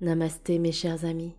[0.00, 1.36] Namasté mes chers amis,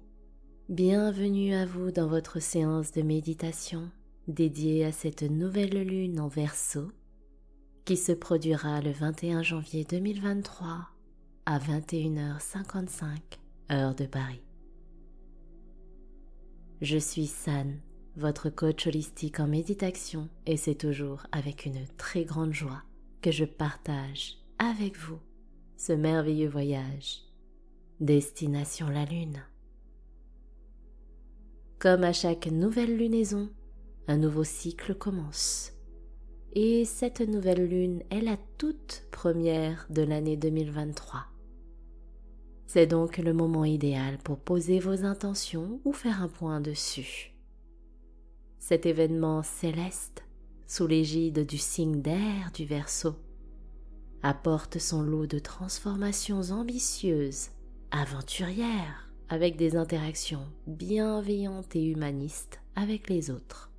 [0.69, 3.91] bienvenue à vous dans votre séance de méditation
[4.29, 6.89] dédiée à cette nouvelle lune en verso
[7.83, 10.87] qui se produira le 21 janvier 2023
[11.45, 13.17] à 21h55
[13.73, 14.41] heure de Paris.
[16.79, 17.81] Je suis San,
[18.15, 22.83] votre coach holistique en méditation et c'est toujours avec une très grande joie
[23.21, 25.19] que je partage avec vous
[25.75, 27.24] ce merveilleux voyage
[28.01, 29.41] Destination la Lune.
[31.79, 33.49] Comme à chaque nouvelle lunaison,
[34.09, 35.71] un nouveau cycle commence.
[36.51, 41.21] Et cette nouvelle lune est la toute première de l'année 2023.
[42.67, 47.33] C'est donc le moment idéal pour poser vos intentions ou faire un point dessus.
[48.59, 50.25] Cet événement céleste,
[50.67, 53.15] sous l'égide du signe d'air du Verseau,
[54.21, 57.51] apporte son lot de transformations ambitieuses
[57.91, 63.71] aventurière, avec des interactions bienveillantes et humanistes avec les autres.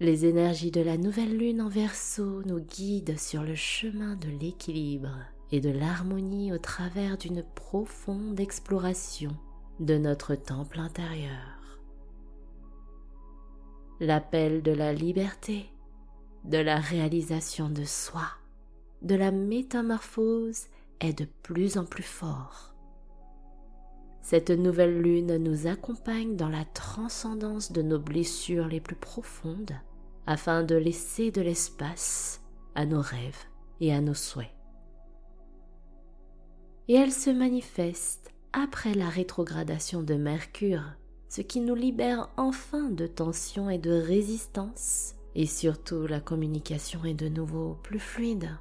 [0.00, 5.16] Les énergies de la nouvelle lune en verso nous guident sur le chemin de l'équilibre
[5.52, 9.30] et de l'harmonie au travers d'une profonde exploration
[9.78, 11.78] de notre temple intérieur.
[14.00, 15.66] L'appel de la liberté,
[16.44, 18.26] de la réalisation de soi,
[19.02, 20.66] de la métamorphose
[21.04, 22.74] est de plus en plus fort.
[24.22, 29.74] Cette nouvelle lune nous accompagne dans la transcendance de nos blessures les plus profondes
[30.26, 32.42] afin de laisser de l'espace
[32.74, 33.44] à nos rêves
[33.80, 34.54] et à nos souhaits.
[36.88, 40.84] Et elle se manifeste après la rétrogradation de Mercure,
[41.28, 47.14] ce qui nous libère enfin de tensions et de résistance, et surtout la communication est
[47.14, 48.56] de nouveau plus fluide,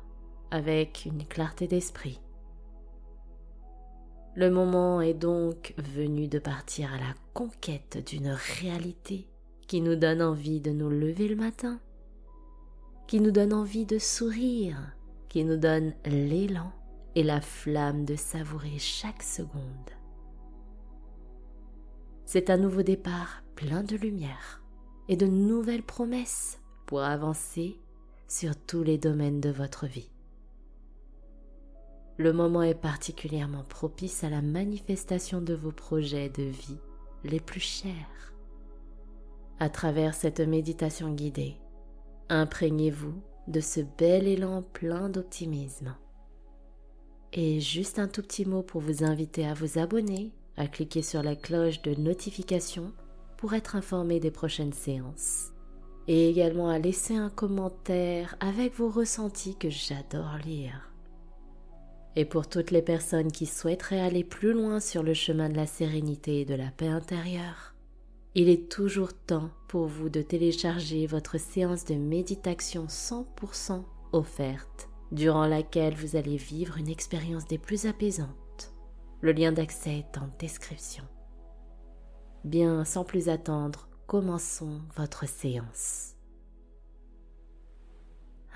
[0.51, 2.22] avec une clarté d'esprit.
[4.35, 9.27] Le moment est donc venu de partir à la conquête d'une réalité
[9.67, 11.79] qui nous donne envie de nous lever le matin,
[13.05, 14.95] qui nous donne envie de sourire,
[15.29, 16.71] qui nous donne l'élan
[17.15, 19.91] et la flamme de savourer chaque seconde.
[22.25, 24.63] C'est un nouveau départ plein de lumière
[25.09, 27.79] et de nouvelles promesses pour avancer
[28.27, 30.12] sur tous les domaines de votre vie.
[32.17, 36.77] Le moment est particulièrement propice à la manifestation de vos projets de vie
[37.23, 38.33] les plus chers.
[39.59, 41.55] À travers cette méditation guidée,
[42.29, 43.15] imprégnez-vous
[43.47, 45.95] de ce bel élan plein d'optimisme.
[47.33, 51.23] Et juste un tout petit mot pour vous inviter à vous abonner, à cliquer sur
[51.23, 52.93] la cloche de notification
[53.37, 55.51] pour être informé des prochaines séances.
[56.07, 60.92] Et également à laisser un commentaire avec vos ressentis que j'adore lire.
[62.15, 65.65] Et pour toutes les personnes qui souhaiteraient aller plus loin sur le chemin de la
[65.65, 67.73] sérénité et de la paix intérieure,
[68.35, 75.45] il est toujours temps pour vous de télécharger votre séance de méditation 100% offerte, durant
[75.45, 78.73] laquelle vous allez vivre une expérience des plus apaisantes.
[79.21, 81.03] Le lien d'accès est en description.
[82.43, 86.15] Bien, sans plus attendre, commençons votre séance.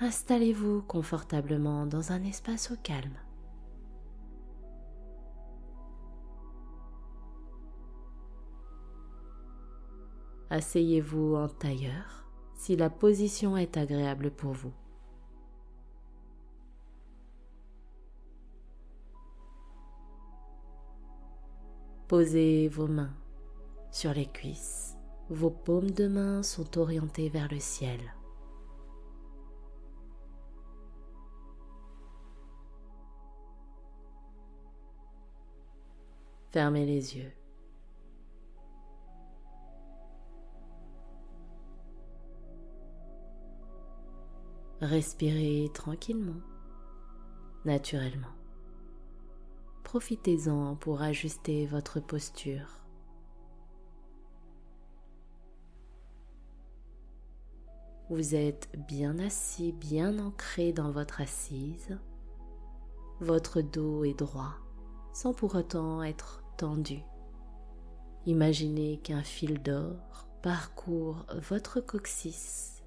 [0.00, 3.18] Installez-vous confortablement dans un espace au calme.
[10.50, 14.72] Asseyez-vous en tailleur si la position est agréable pour vous.
[22.08, 23.14] Posez vos mains
[23.90, 24.96] sur les cuisses.
[25.28, 28.00] Vos paumes de main sont orientées vers le ciel.
[36.50, 37.32] Fermez les yeux.
[44.80, 46.40] Respirez tranquillement,
[47.64, 48.28] naturellement.
[49.82, 52.78] Profitez-en pour ajuster votre posture.
[58.08, 61.98] Vous êtes bien assis, bien ancré dans votre assise.
[63.18, 64.54] Votre dos est droit,
[65.12, 67.00] sans pour autant être tendu.
[68.26, 72.77] Imaginez qu'un fil d'or parcourt votre coccyx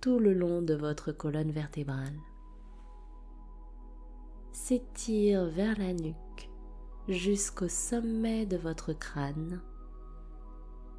[0.00, 2.18] tout le long de votre colonne vertébrale.
[4.52, 6.50] S'étire vers la nuque
[7.08, 9.60] jusqu'au sommet de votre crâne,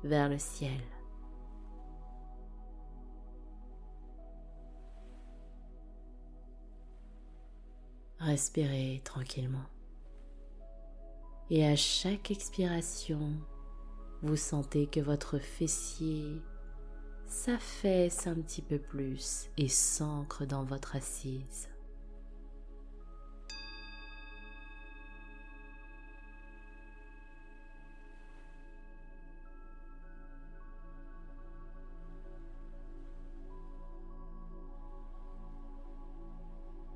[0.03, 0.81] vers le ciel.
[8.19, 9.65] Respirez tranquillement.
[11.49, 13.31] Et à chaque expiration,
[14.21, 16.39] vous sentez que votre fessier
[17.31, 21.69] s'affaisse un petit peu plus et s'ancre dans votre assise.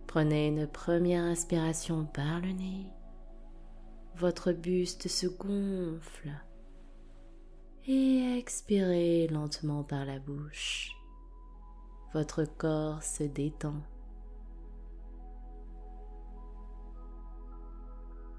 [0.05, 2.87] Prenez une première inspiration par le nez.
[4.15, 6.31] Votre buste se gonfle.
[7.87, 10.91] Et expirez lentement par la bouche.
[12.13, 13.81] Votre corps se détend.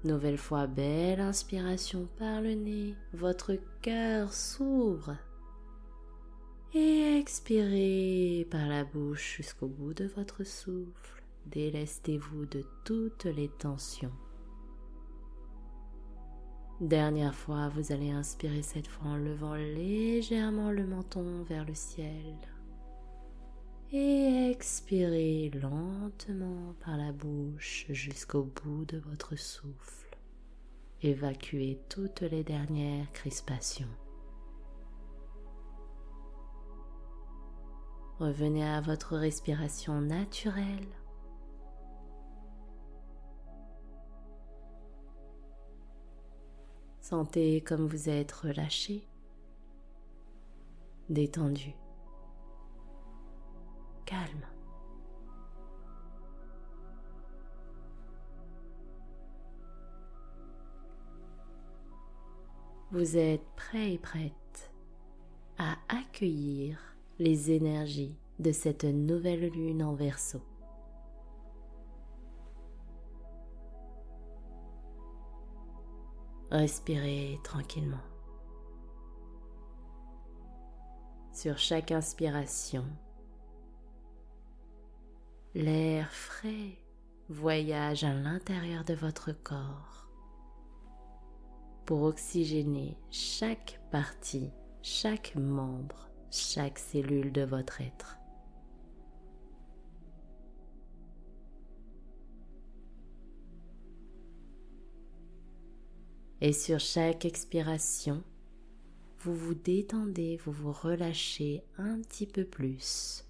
[0.03, 2.95] Nouvelle fois, belle inspiration par le nez.
[3.13, 5.15] Votre cœur s'ouvre.
[6.73, 11.17] Et expirez par la bouche jusqu'au bout de votre souffle
[11.51, 14.11] délestez-vous de toutes les tensions.
[16.79, 22.35] Dernière fois, vous allez inspirer cette fois en levant légèrement le menton vers le ciel.
[23.91, 30.19] Et expirez lentement par la bouche jusqu'au bout de votre souffle.
[31.01, 33.87] Évacuez toutes les dernières crispations.
[38.19, 40.87] Revenez à votre respiration naturelle
[47.09, 49.07] Sentez comme vous êtes relâché,
[51.07, 51.73] détendu,
[54.03, 54.45] calme.
[62.91, 64.73] Vous êtes prêt et prête
[65.57, 66.77] à accueillir
[67.19, 70.41] les énergies de cette nouvelle lune en verso.
[76.49, 78.03] Respirez tranquillement.
[81.33, 82.85] Sur chaque inspiration,
[85.53, 86.77] l'air frais
[87.27, 90.07] voyage à l'intérieur de votre corps
[91.85, 94.51] pour oxygéner chaque partie,
[94.81, 98.16] chaque membre, chaque cellule de votre être.
[106.39, 108.23] Et sur chaque expiration,
[109.19, 113.23] vous vous détendez, vous vous relâchez un petit peu plus.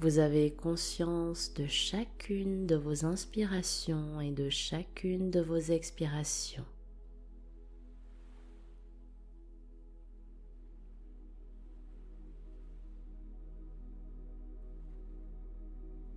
[0.00, 6.66] Vous avez conscience de chacune de vos inspirations et de chacune de vos expirations.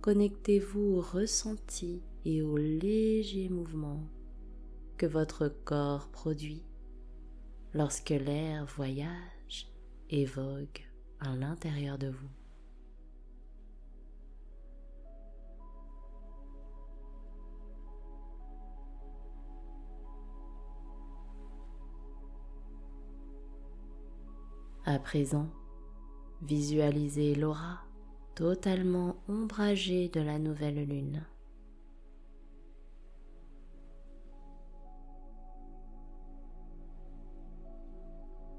[0.00, 4.06] Connectez-vous au ressenti et au léger mouvement
[4.96, 6.62] que votre corps produit
[7.74, 9.68] lorsque l'air voyage
[10.08, 10.86] et vogue
[11.20, 12.28] à l'intérieur de vous.
[24.84, 25.48] À présent,
[26.40, 27.87] visualisez l'aura
[28.38, 31.26] totalement ombragé de la nouvelle lune.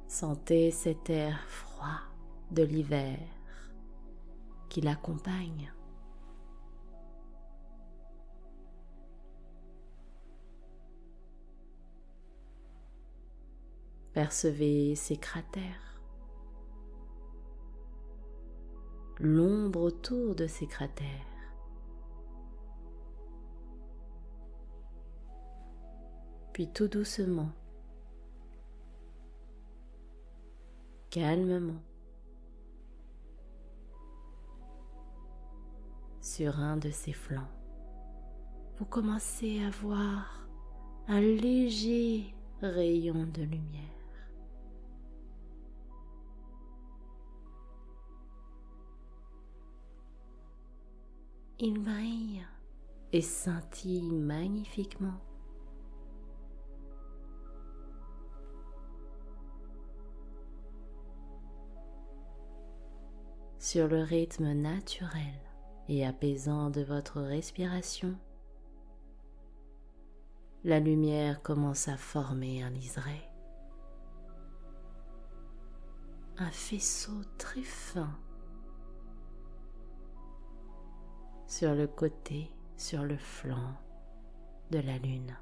[0.09, 2.01] Sentez cet air froid
[2.51, 3.19] de l'hiver
[4.67, 5.71] qui l'accompagne.
[14.12, 15.88] Percevez ces cratères.
[19.20, 21.06] L'ombre autour de ces cratères.
[26.54, 27.52] Puis tout doucement,
[31.10, 31.82] calmement,
[36.22, 37.52] sur un de ses flancs,
[38.78, 40.48] vous commencez à voir
[41.08, 43.99] un léger rayon de lumière.
[51.60, 52.46] Il brille
[53.12, 55.20] et scintille magnifiquement.
[63.58, 65.20] Sur le rythme naturel
[65.89, 68.18] et apaisant de votre respiration,
[70.63, 73.30] la lumière commence à former un liseré.
[76.39, 78.18] un faisceau très fin
[81.50, 83.74] sur le côté, sur le flanc
[84.70, 85.36] de la lune.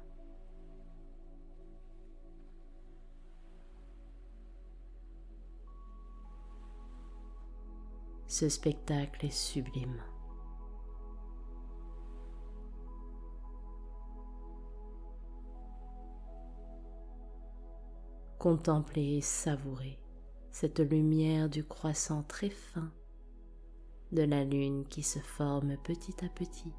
[8.26, 10.02] Ce spectacle est sublime.
[18.38, 20.00] Contemplez et savourez
[20.50, 22.90] cette lumière du croissant très fin
[24.12, 26.72] de la lune qui se forme petit à petit.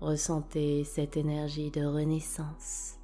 [0.00, 2.98] Ressentez cette énergie de renaissance,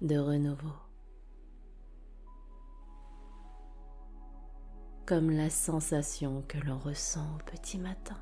[0.00, 0.72] de renouveau,
[5.04, 8.16] comme la sensation que l'on ressent au petit matin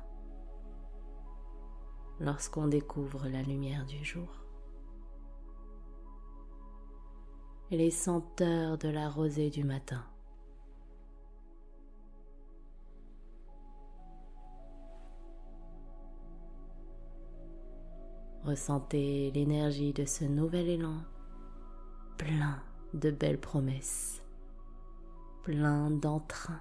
[2.19, 4.27] lorsqu'on découvre la lumière du jour.
[7.71, 10.03] Et les senteurs de la rosée du matin.
[18.43, 21.03] Ressentez l'énergie de ce nouvel élan,
[22.17, 22.59] plein
[22.95, 24.23] de belles promesses,
[25.43, 26.59] plein d'entrain,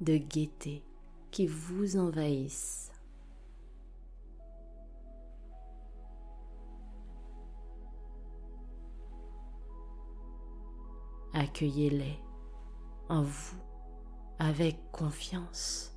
[0.00, 0.84] de gaieté
[1.32, 2.89] qui vous envahissent.
[11.40, 12.18] Accueillez-les
[13.08, 13.56] en vous
[14.38, 15.90] avec confiance.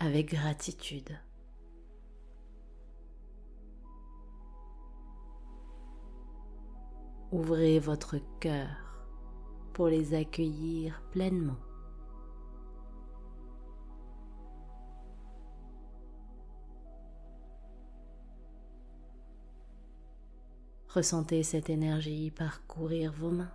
[0.00, 1.18] avec gratitude.
[7.30, 8.68] Ouvrez votre cœur
[9.74, 11.58] pour les accueillir pleinement.
[20.98, 23.52] Ressentez cette énergie parcourir vos mains,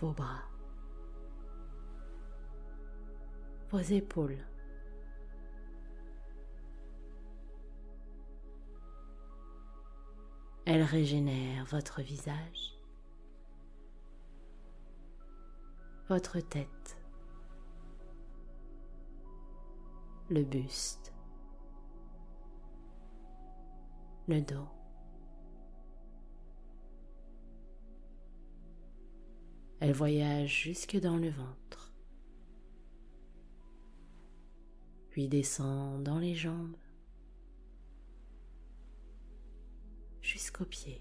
[0.00, 0.44] vos bras,
[3.72, 4.38] vos épaules.
[10.66, 12.78] Elle régénère votre visage,
[16.08, 16.96] votre tête,
[20.30, 21.12] le buste,
[24.28, 24.68] le dos.
[29.80, 31.66] Elle voyage jusque dans le ventre.
[35.16, 36.76] puis descend dans les jambes
[40.20, 41.00] jusqu'aux pieds.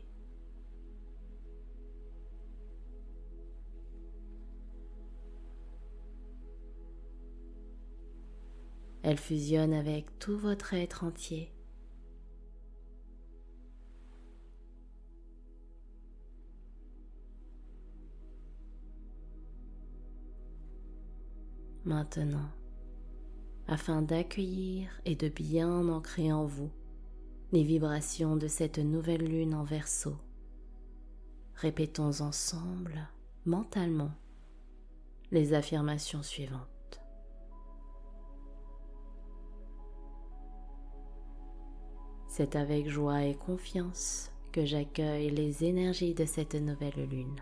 [9.04, 11.55] Elle fusionne avec tout votre être entier.
[21.86, 22.50] Maintenant,
[23.68, 26.72] afin d'accueillir et de bien ancrer en vous
[27.52, 30.16] les vibrations de cette nouvelle lune en verso.
[31.54, 33.08] Répétons ensemble,
[33.46, 34.12] mentalement,
[35.32, 37.00] les affirmations suivantes.
[42.28, 47.42] C'est avec joie et confiance que j'accueille les énergies de cette nouvelle lune.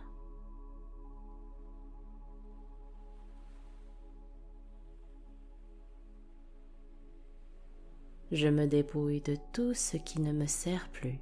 [8.34, 11.20] Je me dépouille de tout ce qui ne me sert plus.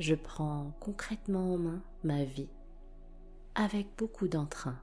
[0.00, 2.48] Je prends concrètement en main ma vie
[3.54, 4.76] avec beaucoup d'entrain.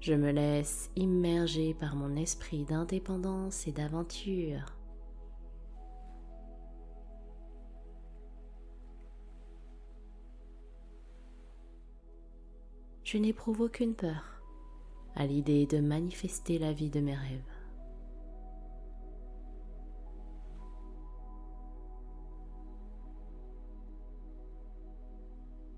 [0.00, 4.81] Je me laisse immerger par mon esprit d'indépendance et d'aventure.
[13.12, 14.42] Je n'éprouve aucune peur
[15.16, 17.42] à l'idée de manifester la vie de mes rêves.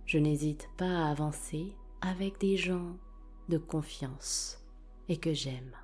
[0.07, 2.97] Je n'hésite pas à avancer avec des gens
[3.49, 4.65] de confiance
[5.09, 5.75] et que j'aime.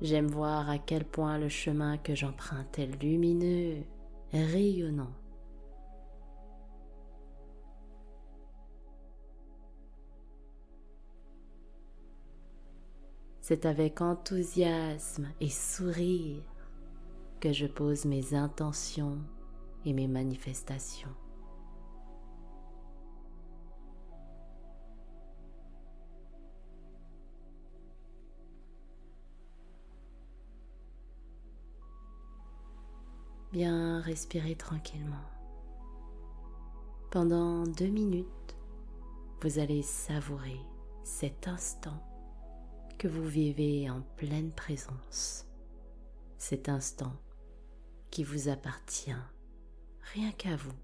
[0.00, 3.82] J'aime voir à quel point le chemin que j'emprunte est lumineux
[4.32, 5.12] rayonnant.
[13.40, 16.42] C'est avec enthousiasme et sourire
[17.40, 19.18] que je pose mes intentions
[19.84, 21.14] et mes manifestations.
[33.58, 35.26] Bien respirer tranquillement.
[37.10, 38.56] Pendant deux minutes,
[39.42, 40.60] vous allez savourer
[41.02, 42.00] cet instant
[42.98, 45.44] que vous vivez en pleine présence.
[46.38, 47.16] Cet instant
[48.12, 49.10] qui vous appartient,
[50.14, 50.78] rien qu'à vous.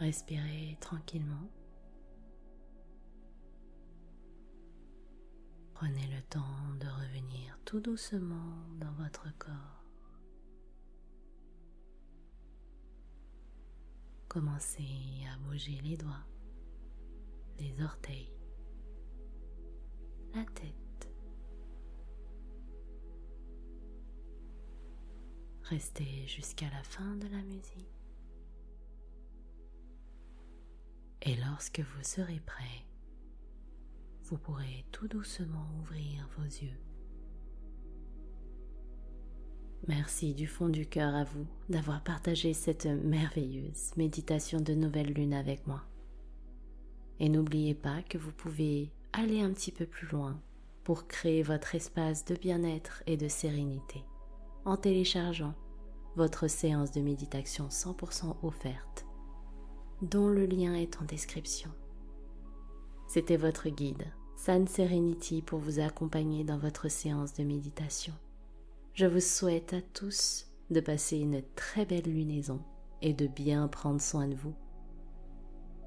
[0.00, 1.50] Respirez tranquillement.
[5.74, 9.84] Prenez le temps de revenir tout doucement dans votre corps.
[14.26, 16.26] Commencez à bouger les doigts,
[17.58, 18.32] les orteils,
[20.34, 21.12] la tête.
[25.64, 27.99] Restez jusqu'à la fin de la musique.
[31.22, 32.86] Et lorsque vous serez prêt,
[34.24, 36.78] vous pourrez tout doucement ouvrir vos yeux.
[39.88, 45.34] Merci du fond du cœur à vous d'avoir partagé cette merveilleuse méditation de nouvelle lune
[45.34, 45.82] avec moi.
[47.18, 50.40] Et n'oubliez pas que vous pouvez aller un petit peu plus loin
[50.84, 54.04] pour créer votre espace de bien-être et de sérénité
[54.64, 55.54] en téléchargeant
[56.16, 59.06] votre séance de méditation 100% offerte
[60.02, 61.70] dont le lien est en description.
[63.08, 64.04] C'était votre guide,
[64.36, 68.14] San Serenity, pour vous accompagner dans votre séance de méditation.
[68.94, 72.60] Je vous souhaite à tous de passer une très belle lunaison
[73.02, 74.54] et de bien prendre soin de vous.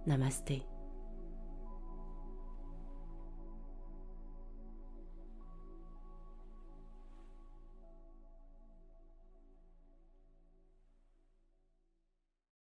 [0.05, 0.63] Namasté.